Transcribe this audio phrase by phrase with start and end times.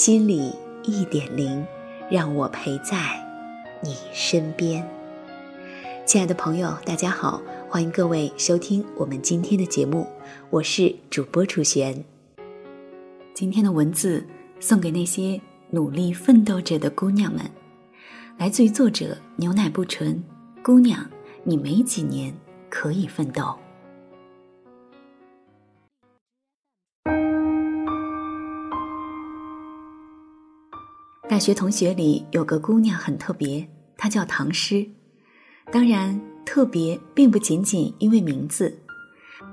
[0.00, 0.50] 心理
[0.82, 1.62] 一点零，
[2.10, 2.96] 让我陪在
[3.82, 4.82] 你身边。
[6.06, 10.06] 亲爱的朋友，大家好，欢迎各位收听我们今天的节目，
[10.48, 12.02] 我是主播楚璇。
[13.34, 14.26] 今天的文字
[14.58, 17.44] 送给那些努力奋斗着的姑娘们，
[18.38, 20.18] 来自于作者牛奶不纯。
[20.62, 21.06] 姑娘，
[21.44, 22.32] 你没几年
[22.70, 23.54] 可以奋斗。
[31.30, 33.64] 大学同学里有个姑娘很特别，
[33.96, 34.84] 她叫唐诗。
[35.70, 38.76] 当然，特别并不仅仅因为名字。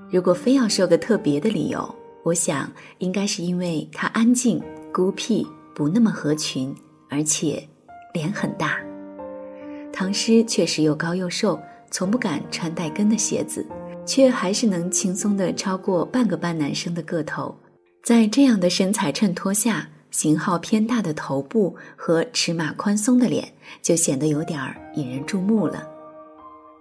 [0.09, 4.59] 如果非要说个特别的理由，我想应该是因为她安静、
[4.91, 5.45] 孤僻，
[5.75, 6.75] 不那么合群，
[7.09, 7.63] 而且
[8.11, 8.79] 脸很大。
[9.93, 13.63] 唐诗确实又高又瘦，从不敢穿带跟的鞋子，
[14.03, 17.55] 却还是能轻松的超过半个班男生的个头。
[18.03, 19.87] 在这样的身材衬托下。
[20.11, 23.47] 型号偏大的头部和尺码宽松的脸，
[23.81, 25.87] 就显得有点儿引人注目了。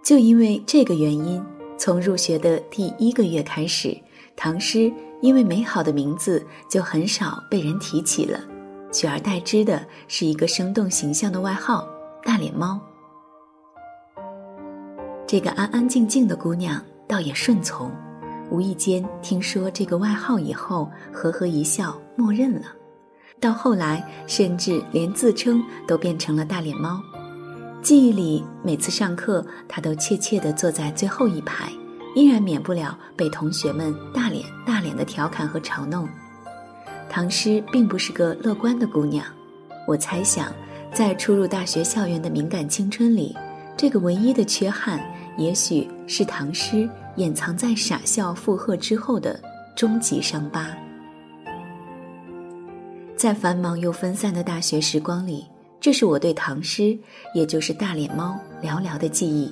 [0.02, 1.44] 就因为这个原因，
[1.76, 3.96] 从入学的第一个月开始，
[4.36, 8.38] 唐诗因为美好的名字就很少被人提起了，
[8.92, 11.88] 取而代之的是一个生动形象的外号
[12.22, 12.78] “大脸猫”。
[15.26, 17.90] 这个安安静静的姑娘倒也顺从，
[18.48, 22.75] 无意间听说这个外号以后，呵呵一笑，默认了。
[23.38, 27.00] 到后来，甚至连自称都变成了大脸猫。
[27.82, 31.70] 记忆里，每次上课，他都怯怯地坐在最后一排，
[32.14, 36.08] 依然免不了被同学们大脸大脸的调侃和嘲弄。
[37.08, 39.24] 唐诗并不是个乐观的姑娘，
[39.86, 40.52] 我猜想，
[40.92, 43.36] 在初入大学校园的敏感青春里，
[43.76, 45.00] 这个唯一的缺憾，
[45.36, 49.38] 也许是唐诗掩藏在傻笑附和之后的
[49.76, 50.66] 终极伤疤。
[53.16, 55.46] 在繁忙又分散的大学时光里，
[55.80, 56.96] 这是我对唐诗，
[57.34, 59.50] 也就是大脸猫寥寥的记忆。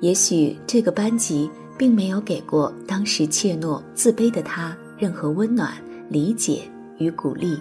[0.00, 5.74] 也许这个班级并没有给过当时怯懦自卑的他任何温暖、
[6.08, 6.62] 理解
[6.98, 7.58] 与鼓励。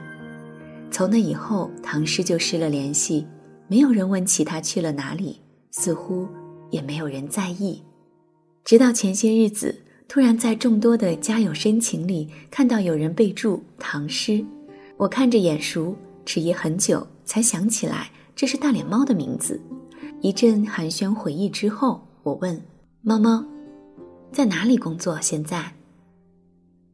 [0.89, 3.27] 从那以后，唐诗就失了联系，
[3.67, 6.25] 没有人问起他去了哪里，似乎
[6.71, 7.83] 也没有人在意。
[8.63, 9.77] 直到前些日子，
[10.07, 14.43] 突然在众多的家友申请里看到有人备注唐诗。
[14.99, 15.95] 我看着眼熟，
[16.25, 19.57] 迟疑很久，才想起来这是大脸猫的名字。
[20.19, 22.61] 一阵寒暄回忆之后，我问
[23.01, 23.41] ：“猫猫，
[24.29, 25.17] 在哪里工作？
[25.21, 25.71] 现在？”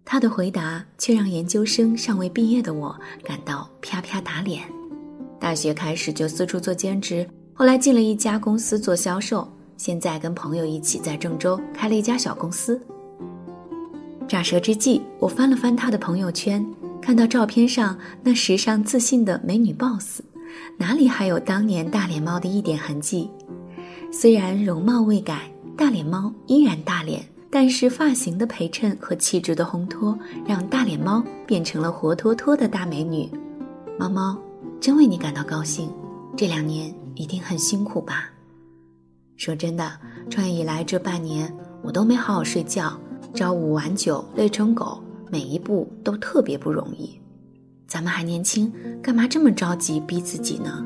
[0.06, 4.62] 他的回答却让研究生尚未毕业的我感到啪啪打脸。
[5.40, 12.80] 大学开始就四处做兼职，后来进了一家公司做销售，现在跟朋友一起在郑州开了一家小公司。
[14.28, 16.64] 乍舌之际，我翻了翻他的朋友圈。
[17.06, 20.22] 看到照片上那时尚自信的美女 boss，
[20.76, 23.30] 哪里还有当年大脸猫的一点痕迹？
[24.12, 25.44] 虽然容貌未改，
[25.78, 30.18] 大脸猫依然大脸，但是发型的陪衬和气质的烘托，
[30.48, 33.30] 让大脸猫变成了活脱脱的大美女。
[34.00, 34.36] 猫猫，
[34.82, 35.88] 真为你感到高兴。
[36.36, 38.32] 这两年一定很辛苦吧？
[39.38, 39.92] 说真的，
[40.28, 43.00] 创业以来这半年，我都没好好睡觉，
[43.36, 45.00] 朝五晚九，累成狗。
[45.36, 47.20] 每一步都特别不容易，
[47.90, 48.72] 咱们还年轻，
[49.04, 50.82] 干嘛这么着急逼自己呢？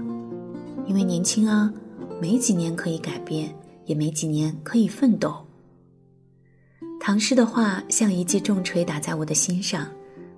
[0.88, 1.72] 因为年轻啊，
[2.20, 3.56] 没几年可以改变，
[3.86, 5.36] 也没几年可以奋斗。
[7.00, 9.88] 唐诗的话像一记重锤打在我的心上，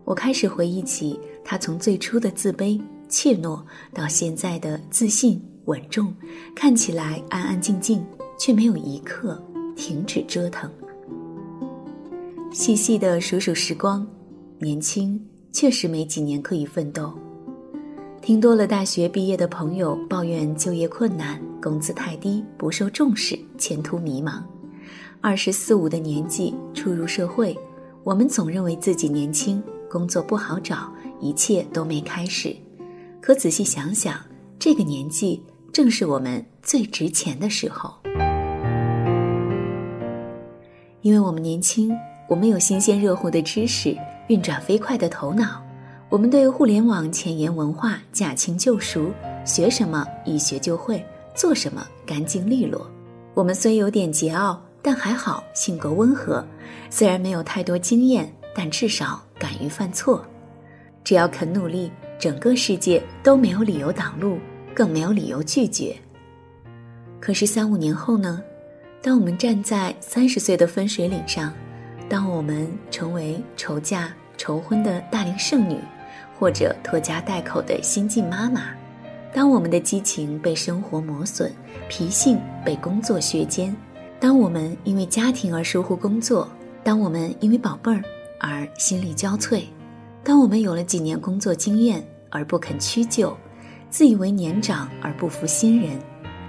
[0.04, 2.78] 我开始回忆起他从最初的自卑
[3.08, 3.64] 怯懦，
[3.94, 6.14] 到现在的自信稳重，
[6.54, 8.06] 看起来安安静静，
[8.38, 9.42] 却没有一刻
[9.78, 10.70] 停止折腾。
[12.52, 14.06] 细细的数数时光，
[14.60, 15.18] 年轻
[15.54, 17.18] 确实没几年可以奋斗。
[18.22, 24.44] 听多了大学毕业的朋友抱怨就业困难、工资太低、不受重视、前途迷茫。
[25.22, 27.58] 二十四五的年纪初入社会，
[28.04, 32.54] 我们总认为自己年轻，工作不好找，一切都没开始。
[33.22, 34.20] 可仔细想想，
[34.60, 37.94] 这个年纪正是我们最值钱的时候，
[41.02, 41.96] 因为我们年轻。
[42.32, 43.94] 我们有新鲜热乎的知识，
[44.28, 45.62] 运转飞快的头脑，
[46.08, 49.12] 我们对互联网前沿文化驾轻就熟，
[49.44, 51.06] 学什么一学就会，
[51.36, 52.90] 做什么干净利落。
[53.34, 56.42] 我们虽有点桀骜，但还好性格温和。
[56.90, 60.26] 虽然没有太多经验，但至少敢于犯错。
[61.04, 64.38] 只要肯努力，整个世界都没有理由挡路，
[64.74, 65.94] 更没有理由拒绝。
[67.20, 68.42] 可是三五年后呢？
[69.02, 71.54] 当我们站在三十岁的分水岭上。
[72.12, 75.78] 当我们成为愁嫁愁婚的大龄剩女，
[76.38, 78.64] 或者拖家带口的新晋妈妈，
[79.34, 81.50] 当我们的激情被生活磨损，
[81.88, 83.74] 脾性被工作削尖，
[84.20, 86.50] 当我们因为家庭而疏忽工作，
[86.84, 88.04] 当我们因为宝贝儿
[88.42, 89.64] 而心力交瘁，
[90.22, 93.34] 当我们有了几年工作经验而不肯屈就，
[93.90, 95.98] 自以为年长而不服新人，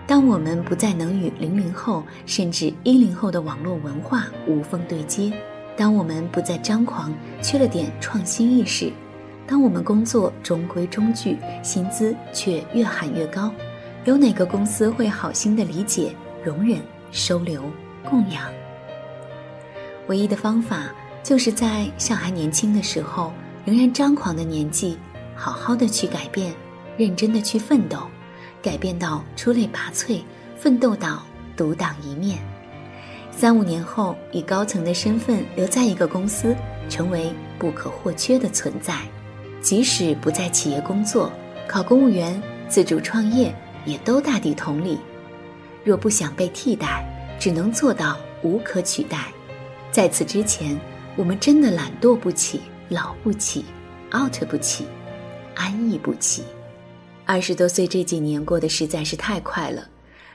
[0.09, 5.33] 当我们不再能与零零后甚至一零后的网络文化无缝对接，
[5.77, 8.93] 当我们不再张狂，缺了点创新意识。
[9.47, 13.53] 当我们工作中规中矩，薪资却越喊越高，
[14.05, 16.15] 有哪个公司会好心的理解、
[16.45, 16.81] 容忍、
[17.11, 17.63] 收留、
[18.09, 18.45] 供养？
[20.09, 20.93] 唯一的方法，
[21.23, 23.33] 就是在像还年轻的时候，
[23.65, 24.99] 仍然张狂的年纪，
[25.35, 26.53] 好好的去改变，
[26.97, 27.99] 认真的去奋斗，
[28.63, 30.21] 改变到出类拔萃，
[30.57, 31.23] 奋斗到
[31.57, 32.39] 独当一面。
[33.35, 36.55] 三五年后，以高层的身份留在一个公司，
[36.89, 38.95] 成为不可或缺的存在。
[39.61, 41.33] 即使不在企业工作，
[41.67, 43.53] 考公务员、自主创业，
[43.85, 44.99] 也都大抵同理。
[45.83, 47.05] 若不想被替代，
[47.41, 49.33] 只能做到无可取代。
[49.91, 50.79] 在此之前，
[51.17, 53.65] 我们真的懒惰不起，老不起
[54.15, 54.87] ，out 不起，
[55.55, 56.45] 安逸不起。
[57.25, 59.89] 二十多岁这几年过得实在是太快了，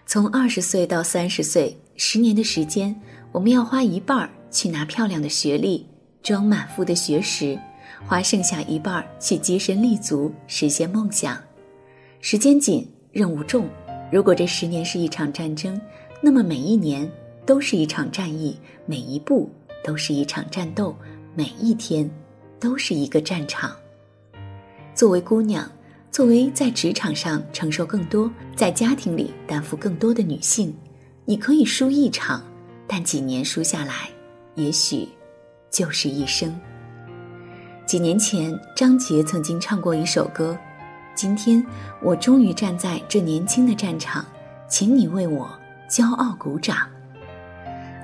[0.05, 2.95] 从二十岁到三十岁，十年的时间，
[3.31, 5.83] 我们要花一半儿去拿漂亮的学历，
[6.21, 7.59] 装满腹的学识。
[8.05, 11.35] 花剩下一半儿去跻身立足，实现梦想。
[12.21, 13.67] 时间紧，任务重。
[14.11, 15.79] 如果这十年是一场战争，
[16.21, 17.09] 那么每一年
[17.47, 18.55] 都是一场战役，
[18.85, 19.49] 每一步
[19.83, 20.95] 都是一场战斗，
[21.33, 22.07] 每一天
[22.59, 23.75] 都是一个战场。
[24.93, 25.67] 作为姑娘，
[26.11, 30.73] 作为在职场上承受更多，在家庭里担负更多的女性，
[31.29, 32.41] 你可以输一场，
[32.87, 34.09] 但几年输下来，
[34.55, 35.09] 也许
[35.69, 36.57] 就是一生。
[37.85, 40.57] 几年前，张杰曾经唱过一首歌
[41.13, 41.61] ：“今天
[42.01, 44.25] 我终于站在这年轻的战场，
[44.69, 45.49] 请你为我
[45.89, 46.77] 骄傲鼓掌。”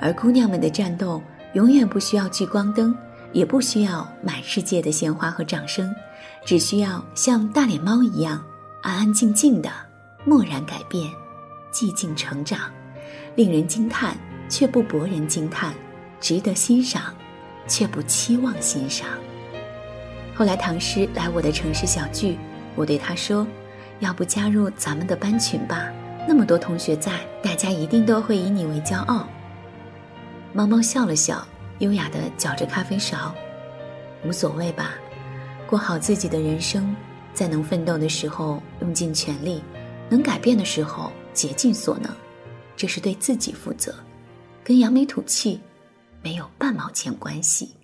[0.02, 1.24] 而姑娘们的战斗
[1.54, 2.94] 永远不需要聚光灯，
[3.32, 5.96] 也不需要满世界的鲜花和掌声，
[6.44, 8.44] 只需要像大脸猫一样
[8.82, 9.70] 安安静静的
[10.26, 11.10] 默然改变，
[11.72, 12.70] 寂静成长，
[13.36, 14.16] 令人惊叹
[14.48, 15.74] 却不博人惊叹，
[16.20, 17.14] 值得欣赏
[17.68, 19.08] 却不期望欣赏。
[20.36, 22.38] 后来唐诗来我的城市小聚，
[22.76, 23.46] 我对他说
[24.00, 25.90] ：“要不加入咱们的班群吧？
[26.28, 29.28] 那么多同学在，大家一定都会以你为骄傲。”
[30.54, 31.46] 猫猫笑了笑，
[31.80, 33.34] 优雅地搅着咖啡勺
[34.24, 34.92] ：“无所谓吧，
[35.68, 36.96] 过好自己的人生，
[37.34, 39.64] 在能奋斗的时候用尽全力，
[40.10, 42.12] 能改变的时候竭尽所能，
[42.76, 43.94] 这是对自己负责，
[44.64, 45.60] 跟扬眉吐气
[46.22, 47.76] 没有半毛钱关系。”